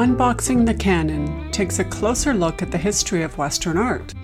[0.00, 4.14] Unboxing the Canon takes a closer look at the history of Western art.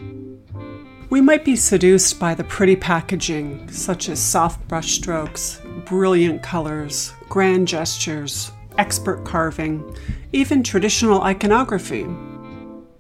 [1.11, 7.69] We might be seduced by the pretty packaging, such as soft brushstrokes, brilliant colors, grand
[7.69, 9.94] gestures, expert carving,
[10.33, 12.04] even traditional iconography.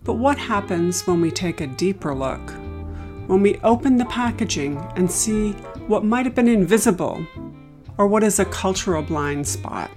[0.04, 2.50] But what happens when we take a deeper look?
[3.26, 5.52] When we open the packaging and see
[5.86, 7.26] what might have been invisible,
[7.96, 9.90] or what is a cultural blind spot?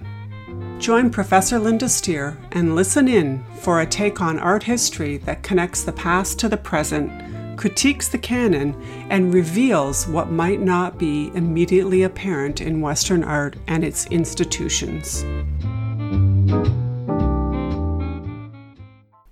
[0.80, 5.84] Join Professor Linda Steer and listen in for a take on art history that connects
[5.84, 8.74] the past to the present, critiques the canon,
[9.10, 15.26] and reveals what might not be immediately apparent in Western art and its institutions.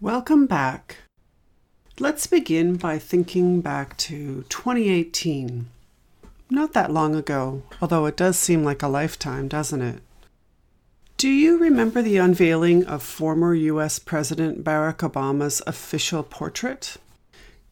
[0.02, 0.98] Welcome back.
[2.00, 5.68] Let's begin by thinking back to 2018.
[6.50, 10.02] Not that long ago, although it does seem like a lifetime, doesn't it?
[11.18, 16.98] Do you remember the unveiling of former US President Barack Obama's official portrait?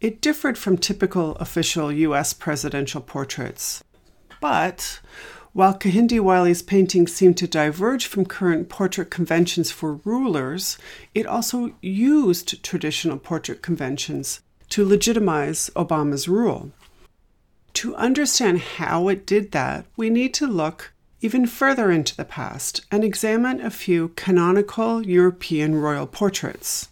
[0.01, 3.83] It differed from typical official US presidential portraits.
[4.41, 4.99] But
[5.53, 10.79] while Kehinde Wiley's painting seemed to diverge from current portrait conventions for rulers,
[11.13, 16.71] it also used traditional portrait conventions to legitimize Obama's rule.
[17.73, 20.93] To understand how it did that, we need to look
[21.25, 26.89] even further into the past and examine a few canonical European royal portraits.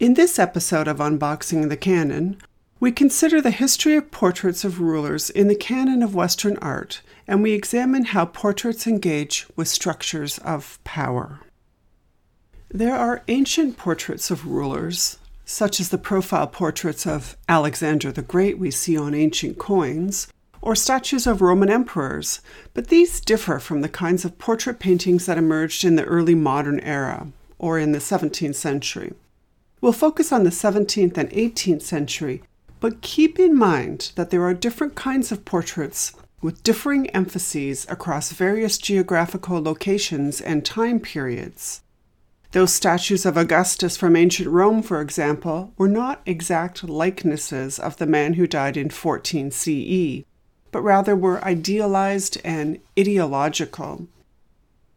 [0.00, 2.38] In this episode of Unboxing the Canon,
[2.80, 7.42] we consider the history of portraits of rulers in the canon of Western art, and
[7.42, 11.40] we examine how portraits engage with structures of power.
[12.70, 18.56] There are ancient portraits of rulers, such as the profile portraits of Alexander the Great
[18.56, 20.28] we see on ancient coins,
[20.62, 22.40] or statues of Roman emperors,
[22.72, 26.80] but these differ from the kinds of portrait paintings that emerged in the early modern
[26.80, 27.26] era,
[27.58, 29.12] or in the 17th century.
[29.80, 32.42] We'll focus on the 17th and 18th century,
[32.78, 38.32] but keep in mind that there are different kinds of portraits with differing emphases across
[38.32, 41.82] various geographical locations and time periods.
[42.52, 48.06] Those statues of Augustus from ancient Rome, for example, were not exact likenesses of the
[48.06, 50.24] man who died in 14 CE,
[50.72, 54.08] but rather were idealized and ideological.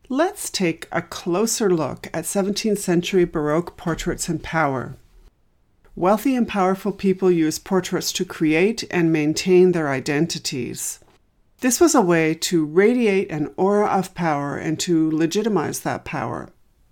[0.10, 4.96] Let's take a closer look at 17th century Baroque portraits and power.
[5.96, 11.00] Wealthy and powerful people used portraits to create and maintain their identities.
[11.62, 16.50] This was a way to radiate an aura of power and to legitimize that power.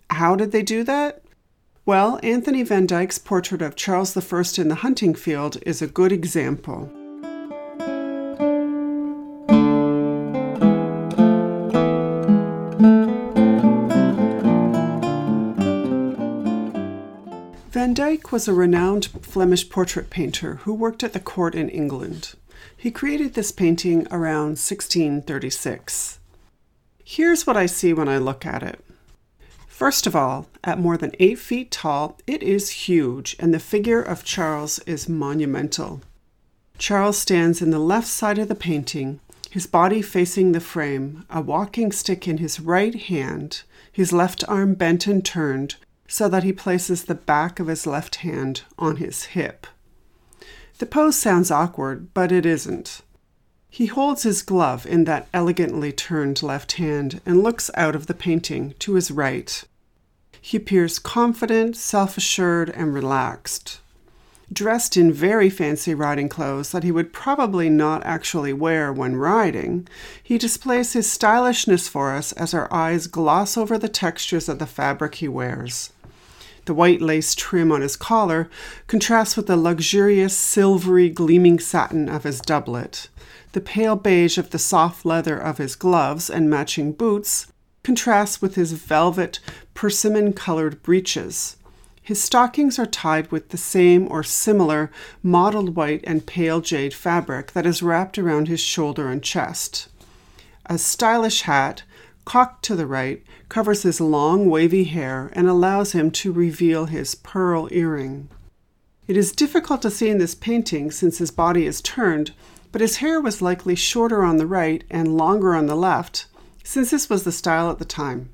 [0.10, 1.22] How did they do that?
[1.86, 6.14] Well, Anthony van Dyck's portrait of Charles I in the hunting field is a good
[6.14, 6.90] example.
[17.74, 22.36] Van Dyck was a renowned Flemish portrait painter who worked at the court in England.
[22.78, 26.20] He created this painting around 1636.
[27.04, 28.86] Here's what I see when I look at it.
[29.68, 34.04] First of all, at more than eight feet tall, it is huge, and the figure
[34.04, 36.02] of Charles is monumental.
[36.78, 39.20] Charles stands in the left side of the painting,
[39.50, 44.76] his body facing the frame, a walking stick in his right hand, his left arm
[44.76, 45.78] bent and turned,
[46.08, 49.68] so that he places the back of his left hand on his hip.
[50.80, 53.02] The pose sounds awkward, but it isn't.
[53.70, 58.14] He holds his glove in that elegantly turned left hand and looks out of the
[58.14, 59.64] painting to his right.
[60.40, 63.80] He appears confident, self assured, and relaxed.
[64.52, 69.88] Dressed in very fancy riding clothes that he would probably not actually wear when riding,
[70.22, 74.68] he displays his stylishness for us as our eyes gloss over the textures of the
[74.68, 75.94] fabric he wears.
[76.66, 78.50] The white lace trim on his collar
[78.88, 83.10] contrasts with the luxurious, silvery, gleaming satin of his doublet.
[83.52, 87.48] The pale beige of the soft leather of his gloves and matching boots
[87.84, 89.40] contrasts with his velvet,
[89.74, 91.58] persimmon colored breeches.
[92.06, 94.92] His stockings are tied with the same or similar
[95.24, 99.88] mottled white and pale jade fabric that is wrapped around his shoulder and chest.
[100.66, 101.84] A stylish hat,
[102.26, 107.16] cocked to the right, covers his long wavy hair and allows him to reveal his
[107.16, 108.28] pearl earring.
[109.08, 112.34] It is difficult to see in this painting since his body is turned,
[112.74, 116.26] but his hair was likely shorter on the right and longer on the left,
[116.66, 118.30] since this was the style at the time.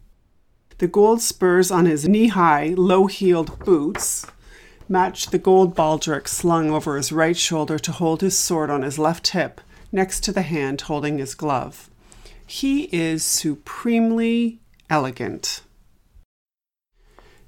[0.80, 4.26] The gold spurs on his knee high, low heeled boots
[4.88, 8.98] matched the gold baldric slung over his right shoulder to hold his sword on his
[8.98, 9.60] left hip,
[9.92, 11.90] next to the hand holding his glove.
[12.48, 15.64] He is supremely elegant.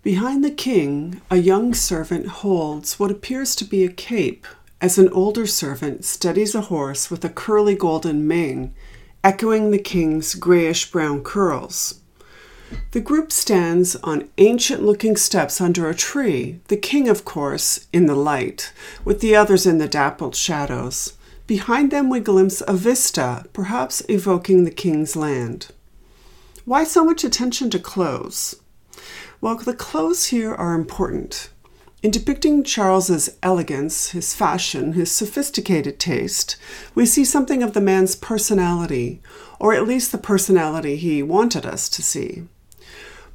[0.03, 4.45] Behind the king, a young servant holds what appears to be a cape
[4.81, 8.73] as an older servant steadies a horse with a curly golden mane,
[9.23, 12.00] echoing the king's grayish brown curls.
[12.91, 18.06] The group stands on ancient looking steps under a tree, the king, of course, in
[18.06, 18.73] the light,
[19.06, 21.13] with the others in the dappled shadows.
[21.47, 25.68] Behind them, we glimpse a vista, perhaps evoking the king's land.
[26.65, 28.57] Why so much attention to clothes?
[29.39, 31.50] Well, the clothes here are important.
[32.03, 36.57] In depicting Charles's elegance, his fashion, his sophisticated taste,
[36.95, 39.21] we see something of the man's personality,
[39.59, 42.44] or at least the personality he wanted us to see.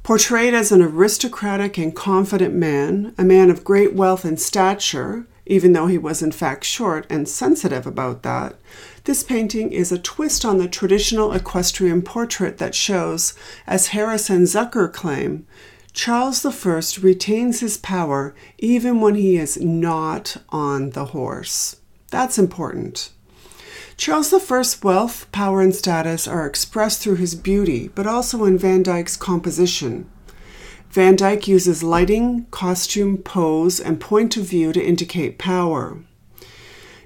[0.07, 5.73] Portrayed as an aristocratic and confident man, a man of great wealth and stature, even
[5.73, 8.55] though he was in fact short and sensitive about that,
[9.03, 13.33] this painting is a twist on the traditional equestrian portrait that shows,
[13.67, 15.45] as Harris and Zucker claim,
[15.91, 21.81] Charles I retains his power even when he is not on the horse.
[22.11, 23.09] That's important.
[23.97, 28.83] Charles I's wealth, power, and status are expressed through his beauty, but also in Van
[28.83, 30.07] Dyck's composition.
[30.91, 35.97] Van Dyck uses lighting, costume, pose, and point of view to indicate power.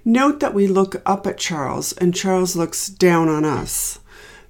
[0.03, 3.99] Note that we look up at Charles and Charles looks down on us.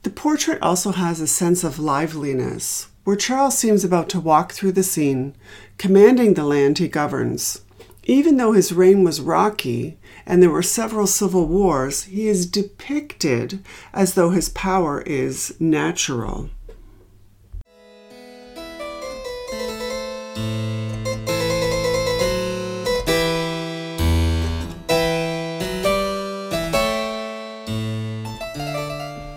[0.02, 4.72] The portrait also has a sense of liveliness, where Charles seems about to walk through
[4.72, 5.36] the scene,
[5.78, 7.62] commanding the land he governs.
[8.06, 13.64] Even though his reign was rocky and there were several civil wars, he is depicted
[13.94, 16.50] as though his power is natural.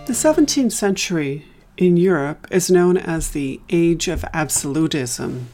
[0.06, 1.44] The 17th century
[1.76, 5.48] in Europe is known as the Age of Absolutism,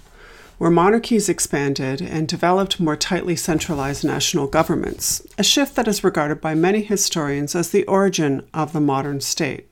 [0.60, 6.38] where monarchies expanded and developed more tightly centralized national governments, a shift that is regarded
[6.38, 9.66] by many historians as the origin of the modern state.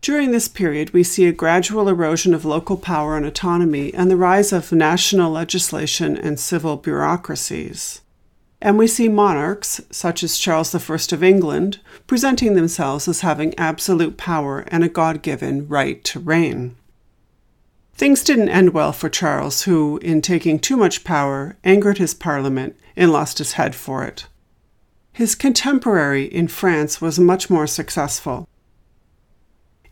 [0.00, 4.16] During this period, we see a gradual erosion of local power and autonomy and the
[4.16, 8.00] rise of national legislation and civil bureaucracies.
[8.62, 10.78] And we see monarchs, such as Charles I
[11.12, 16.76] of England, presenting themselves as having absolute power and a God given right to reign.
[17.98, 22.76] Things didn't end well for Charles, who, in taking too much power, angered his parliament
[22.94, 24.28] and lost his head for it.
[25.12, 28.48] His contemporary in France was much more successful.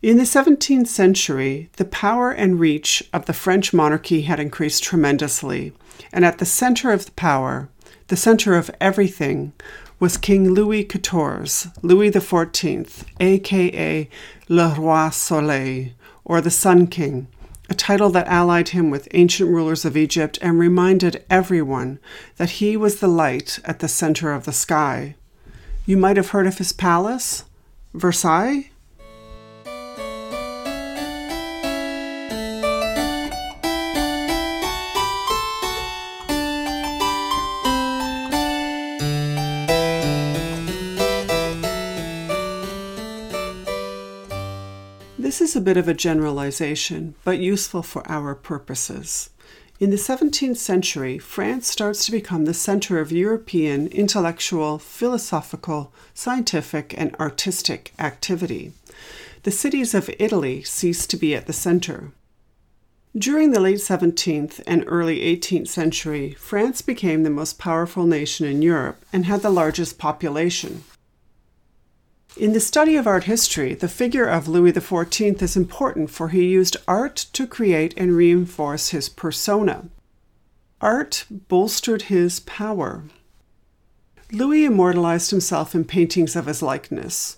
[0.01, 5.73] In the 17th century, the power and reach of the French monarchy had increased tremendously,
[6.13, 7.67] and at the center of the power
[8.07, 9.51] the center of everything
[9.99, 14.09] was King Louis XIV, Louis XIV, aka
[14.47, 15.89] Le Roi Soleil,
[16.23, 17.27] or the Sun King,
[17.69, 21.99] a title that allied him with ancient rulers of Egypt and reminded everyone
[22.37, 25.15] that he was the light at the center of the sky.
[25.85, 27.43] You might have heard of his palace,
[27.93, 28.71] Versailles?
[45.57, 49.31] A bit of a generalization, but useful for our purposes.
[49.79, 56.93] In the 17th century, France starts to become the center of European intellectual, philosophical, scientific,
[56.97, 58.71] and artistic activity.
[59.43, 62.11] The cities of Italy cease to be at the center.
[63.17, 68.61] During the late 17th and early 18th century, France became the most powerful nation in
[68.61, 70.83] Europe and had the largest population.
[72.39, 76.45] In the study of art history, the figure of Louis XIV is important for he
[76.45, 79.89] used art to create and reinforce his persona.
[80.79, 83.05] Art bolstered his power.
[84.31, 87.37] Louis immortalized himself in paintings of his likeness.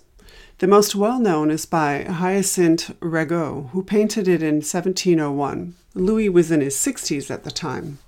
[0.58, 5.76] The most well known is by Hyacinthe Rigaud, who painted it in 1701.
[5.94, 8.00] Louis was in his 60s at the time.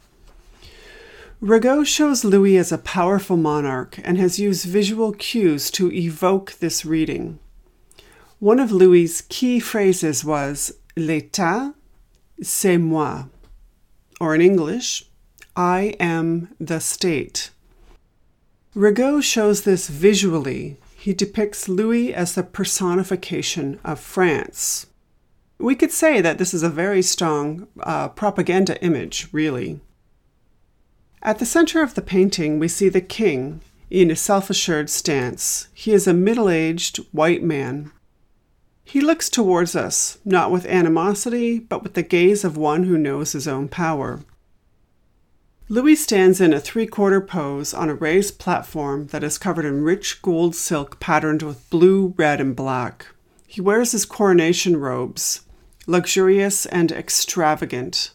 [1.42, 6.84] Rigaud shows Louis as a powerful monarch and has used visual cues to evoke this
[6.84, 7.40] reading.
[8.38, 11.74] One of Louis's key phrases was L'État,
[12.40, 13.24] c'est moi,
[14.20, 15.06] or in English,
[15.56, 17.50] I am the state.
[18.76, 20.76] Rigaud shows this visually.
[20.94, 24.86] He depicts Louis as the personification of France.
[25.58, 29.80] We could say that this is a very strong uh, propaganda image, really.
[31.24, 33.60] At the center of the painting, we see the king
[33.90, 35.68] in a self assured stance.
[35.72, 37.92] He is a middle aged white man.
[38.84, 43.32] He looks towards us, not with animosity, but with the gaze of one who knows
[43.32, 44.20] his own power.
[45.68, 49.84] Louis stands in a three quarter pose on a raised platform that is covered in
[49.84, 53.06] rich gold silk patterned with blue, red, and black.
[53.46, 55.42] He wears his coronation robes,
[55.86, 58.12] luxurious and extravagant,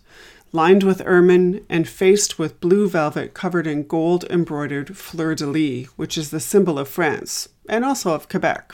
[0.52, 5.88] lined with ermine and faced with blue velvet covered in gold embroidered fleur de lis,
[5.96, 8.74] which is the symbol of France and also of Quebec.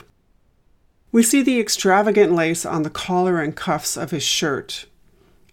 [1.12, 4.86] We see the extravagant lace on the collar and cuffs of his shirt.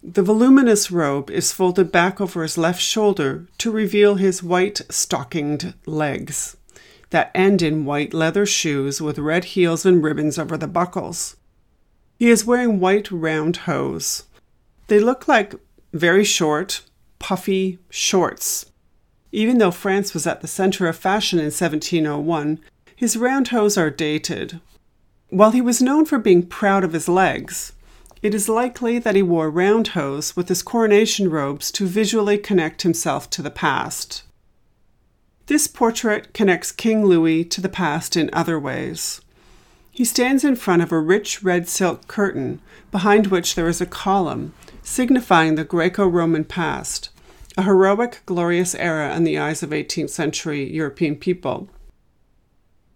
[0.02, 5.74] The voluminous robe is folded back over his left shoulder to reveal his white stockinged
[5.86, 6.56] legs
[7.12, 11.36] that end in white leather shoes with red heels and ribbons over the buckles.
[12.18, 14.24] He is wearing white round hose.
[14.88, 15.54] They look like
[15.92, 16.82] very short,
[17.18, 18.66] puffy shorts.
[19.30, 22.60] Even though France was at the center of fashion in 1701,
[22.94, 24.60] his round hose are dated.
[25.30, 27.72] While he was known for being proud of his legs,
[28.22, 32.82] it is likely that he wore round hose with his coronation robes to visually connect
[32.82, 34.22] himself to the past.
[35.46, 39.20] This portrait connects King Louis to the past in other ways.
[39.90, 43.86] He stands in front of a rich red silk curtain, behind which there is a
[43.86, 47.10] column, signifying the Greco Roman past,
[47.56, 51.68] a heroic, glorious era in the eyes of 18th century European people.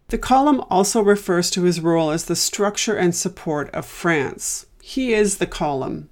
[0.08, 4.66] The column also refers to his role as the structure and support of France.
[4.80, 6.08] He is the column.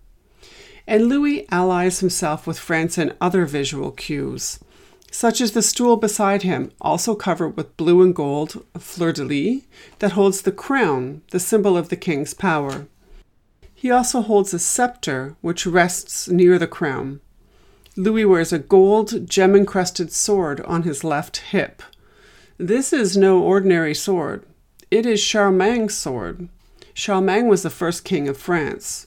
[0.87, 4.59] And Louis allies himself with France in other visual cues
[5.15, 9.63] such as the stool beside him, also covered with blue and gold fleur de lis,
[10.01, 12.89] that holds the crown, the symbol of the king's power.
[13.85, 17.21] He also holds a scepter, which rests near the crown.
[17.99, 21.83] Louis wears a gold, gem encrusted sword on his left hip.
[22.57, 24.47] This is no ordinary sword.
[24.91, 26.49] It is Charlemagne's sword.
[26.95, 29.07] Charlemagne was the first king of France.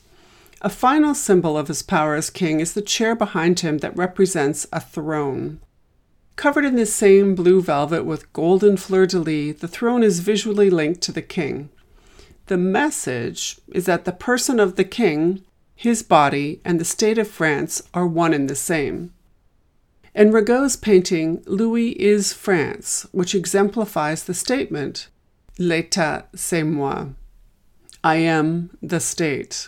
[0.61, 4.67] A final symbol of his power as king is the chair behind him that represents
[4.71, 5.59] a throne.
[6.35, 10.69] Covered in the same blue velvet with golden fleur de lis, the throne is visually
[10.69, 11.71] linked to the king.
[12.47, 15.43] The message is that the person of the king,
[15.75, 19.13] his body, and the state of France are one and the same.
[20.15, 25.09] In Rigaud's painting, Louis is France, which exemplifies the statement,
[25.59, 27.09] L'état c'est moi.
[28.03, 29.67] I am the state.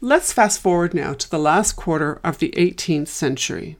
[0.00, 3.76] Let's fast forward now to the last quarter of the 18th century.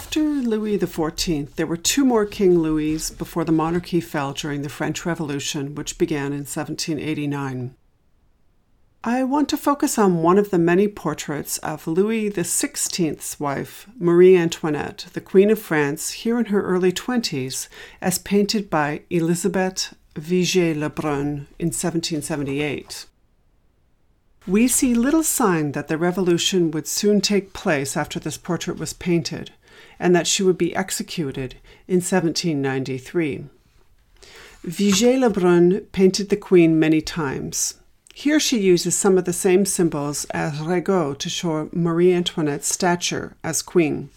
[0.00, 4.70] After Louis XIV, there were two more King Louis before the monarchy fell during the
[4.70, 7.74] French Revolution, which began in 1789.
[9.04, 14.38] I want to focus on one of the many portraits of Louis XVI's wife, Marie
[14.38, 17.68] Antoinette, the Queen of France, here in her early 20s,
[18.00, 23.04] as painted by Elisabeth Vigée Lebrun in 1778.
[24.46, 28.94] We see little sign that the revolution would soon take place after this portrait was
[28.94, 29.52] painted,
[30.00, 31.54] and that she would be executed
[31.86, 33.44] in 1793.
[34.66, 37.74] Vigée Lebrun painted the Queen many times.
[38.14, 43.36] Here she uses some of the same symbols as Rigaud to show Marie Antoinette's stature
[43.44, 44.10] as queen.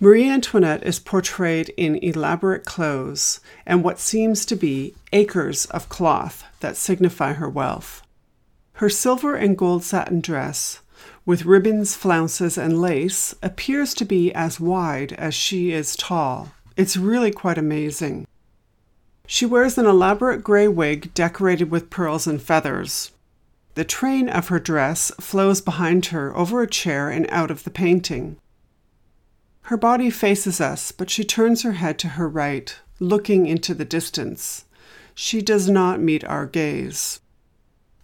[0.00, 6.44] Marie Antoinette is portrayed in elaborate clothes and what seems to be acres of cloth
[6.60, 8.02] that signify her wealth.
[8.74, 10.80] Her silver and gold satin dress,
[11.26, 16.52] with ribbons, flounces, and lace, appears to be as wide as she is tall.
[16.76, 18.26] It's really quite amazing.
[19.26, 23.10] She wears an elaborate gray wig decorated with pearls and feathers.
[23.74, 27.70] The train of her dress flows behind her over a chair and out of the
[27.70, 28.36] painting.
[29.62, 33.86] Her body faces us, but she turns her head to her right, looking into the
[33.86, 34.66] distance.
[35.14, 37.20] She does not meet our gaze.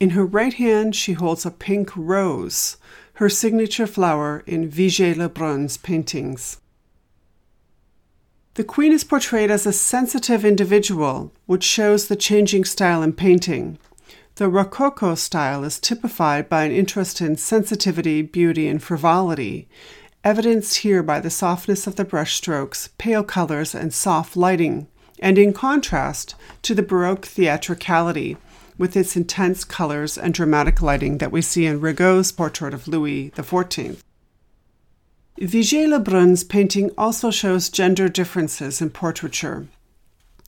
[0.00, 2.78] In her right hand, she holds a pink rose,
[3.20, 6.58] her signature flower in Vigée Lebrun's paintings.
[8.54, 13.78] The queen is portrayed as a sensitive individual, which shows the changing style in painting.
[14.36, 19.68] The Rococo style is typified by an interest in sensitivity, beauty, and frivolity,
[20.24, 25.52] evidenced here by the softness of the brushstrokes, pale colors, and soft lighting, and in
[25.52, 28.38] contrast to the Baroque theatricality
[28.80, 33.30] with its intense colors and dramatic lighting that we see in Rigaud's portrait of Louis
[33.32, 33.98] XIV.
[35.38, 39.66] Vigée Lebrun's painting also shows gender differences in portraiture.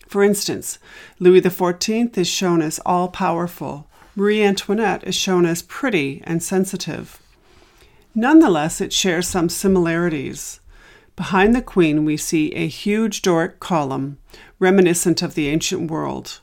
[0.08, 0.78] For instance,
[1.18, 3.86] Louis XIV is shown as all powerful,
[4.16, 7.20] Marie Antoinette is shown as pretty and sensitive.
[8.14, 10.60] Nonetheless, it shares some similarities.
[11.16, 14.16] Behind the queen, we see a huge Doric column,
[14.58, 16.40] reminiscent of the ancient world.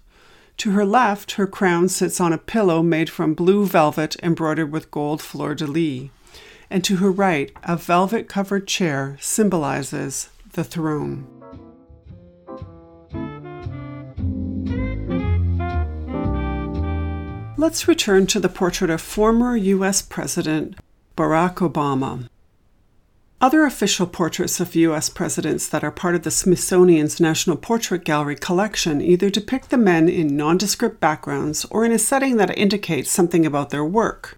[0.59, 4.91] To her left, her crown sits on a pillow made from blue velvet embroidered with
[4.91, 6.09] gold fleur de lis.
[6.69, 11.25] And to her right, a velvet covered chair symbolizes the throne.
[17.55, 20.01] Let's return to the portrait of former U.S.
[20.01, 20.75] President
[21.15, 22.27] Barack Obama.
[23.41, 25.07] Other official portraits of U.S.
[25.07, 30.09] presidents that are part of the Smithsonian's National Portrait Gallery collection either depict the men
[30.09, 34.37] in nondescript backgrounds or in a setting that indicates something about their work,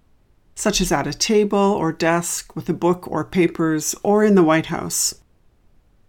[0.53, 4.43] such as at a table or desk with a book or papers, or in the
[4.43, 5.15] White House.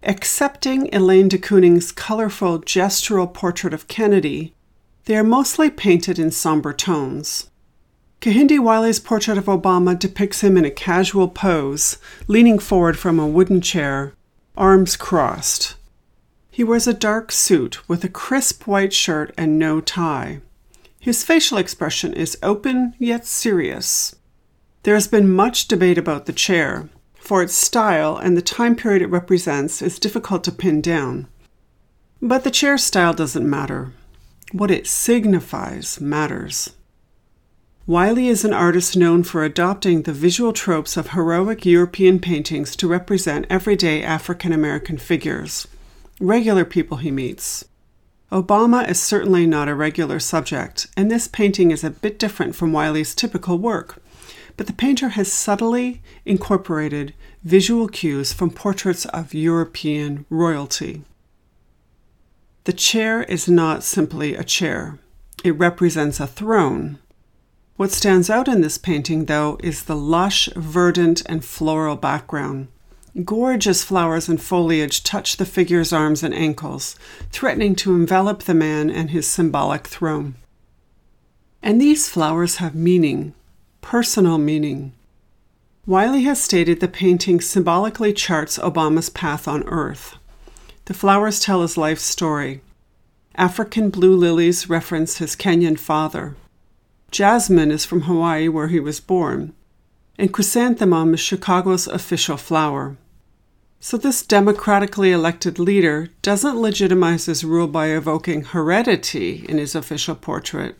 [0.03, 4.53] Excepting Elaine de Kooning's colorful gestural portrait of Kennedy,
[5.07, 7.49] they are mostly painted in somber tones.
[8.23, 11.99] Kehinde Wiley's portrait of Obama depicts him in a casual pose,
[12.29, 14.13] leaning forward from a wooden chair,
[14.57, 15.75] arms crossed.
[16.49, 20.41] He wears a dark suit with a crisp white shirt and no tie.
[21.01, 24.15] His facial expression is open yet serious.
[24.85, 29.03] There has been much debate about the chair, for its style and the time period
[29.03, 31.27] it represents is difficult to pin down.
[32.21, 33.95] But the chair style doesn't matter.
[34.53, 36.71] What it signifies matters.
[37.85, 42.87] Wiley is an artist known for adopting the visual tropes of heroic European paintings to
[42.87, 45.67] represent everyday African American figures,
[46.21, 47.65] regular people he meets.
[48.31, 52.73] Obama is certainly not a regular subject, and this painting is a bit different from
[52.73, 54.01] Wiley's typical work,
[54.57, 61.03] but the painter has subtly incorporated visual cues from portraits of European royalty.
[62.63, 65.01] The chair is not simply a chair,
[65.43, 66.99] it represents a throne
[67.83, 72.69] what stands out in this painting, though, is the lush, verdant, and floral background.
[73.25, 76.95] Gorgeous flowers and foliage touch the figure's arms and ankles,
[77.33, 80.37] threatening to envelop the man and his symbolic throne.
[81.61, 83.35] And these flowers have meaning,
[83.81, 84.93] personal meaning.
[85.85, 90.15] Wiley has stated the painting symbolically charts Obama's path on Earth.
[90.85, 92.61] The flowers tell his life story.
[93.35, 96.37] African blue lilies reference his Kenyan father.
[97.13, 99.53] Jasmine is from Hawaii, where he was born,
[100.19, 102.97] and chrysanthemum is Chicago's official flower.
[103.81, 110.15] So, this democratically elected leader doesn't legitimize his rule by evoking heredity in his official
[110.15, 110.77] portrait.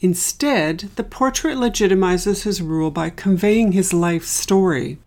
[0.00, 4.98] Instead, the portrait legitimizes his rule by conveying his life story.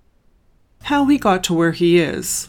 [0.84, 2.48] How he got to where he is,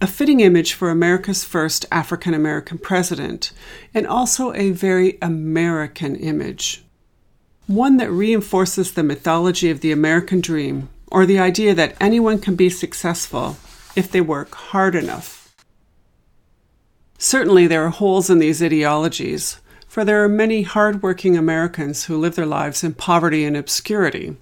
[0.00, 3.52] a fitting image for America's first African American president,
[3.94, 6.82] and also a very American image
[7.66, 12.54] one that reinforces the mythology of the American dream, or the idea that anyone can
[12.54, 13.56] be successful
[13.94, 15.54] if they work hard enough.
[17.18, 22.34] Certainly, there are holes in these ideologies, for there are many hard-working Americans who live
[22.34, 24.36] their lives in poverty and obscurity.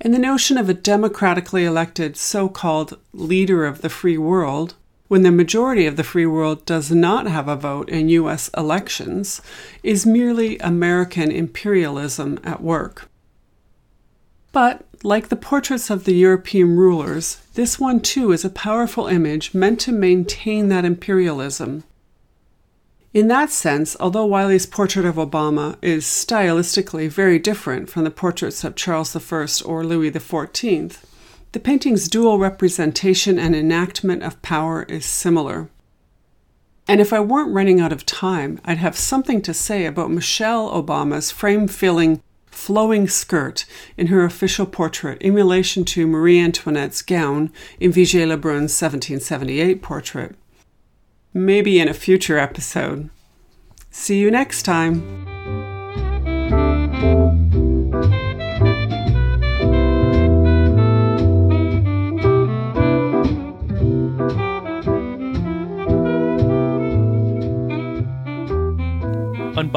[0.00, 4.74] And the notion of a democratically elected so called leader of the free world
[5.12, 8.48] when the majority of the free world does not have a vote in U.S.
[8.56, 9.42] elections,
[9.82, 13.10] is merely American imperialism at work.
[14.52, 19.52] But, like the portraits of the European rulers, this one too is a powerful image
[19.52, 21.84] meant to maintain that imperialism.
[23.12, 28.64] In that sense, although Wiley's portrait of Obama is stylistically very different from the portraits
[28.64, 30.96] of Charles I or Louis XIV,
[31.52, 35.68] the painting's dual representation and enactment of power is similar.
[36.88, 40.70] And if I weren't running out of time, I'd have something to say about Michelle
[40.70, 43.64] Obama's frame filling, flowing skirt
[43.96, 50.34] in her official portrait in relation to Marie Antoinette's gown in Vigée Lebrun's 1778 portrait.
[51.32, 53.10] Maybe in a future episode.
[53.90, 55.71] See you next time.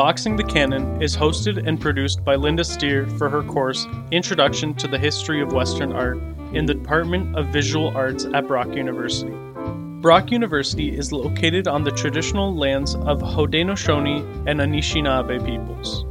[0.06, 4.88] Unboxing the Canon is hosted and produced by Linda Steer for her course Introduction to
[4.88, 6.20] the History of Western Art
[6.54, 9.34] in the Department of Visual Arts at Brock University.
[10.02, 16.06] Brock University is located on the traditional lands of Haudenosaunee and Anishinaabe peoples.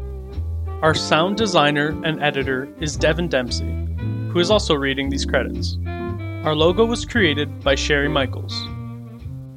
[0.82, 3.70] Our sound designer and editor is Devin Dempsey,
[4.32, 5.78] who is also reading these credits.
[6.42, 8.60] Our logo was created by Sherry Michaels.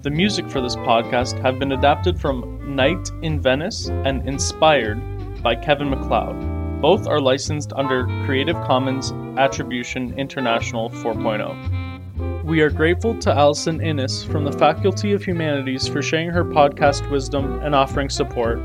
[0.03, 5.01] The music for this podcast have been adapted from Night in Venice and Inspired
[5.41, 6.81] by Kevin MacLeod.
[6.81, 12.43] Both are licensed under Creative Commons Attribution International 4.0.
[12.43, 17.09] We are grateful to Allison Innes from the Faculty of Humanities for sharing her podcast
[17.09, 18.59] wisdom and offering support.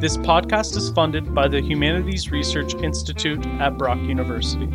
[0.00, 4.68] This podcast is funded by the Humanities Research Institute at Brock University.